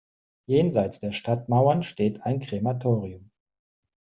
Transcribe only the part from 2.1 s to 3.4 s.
ein Krematorium.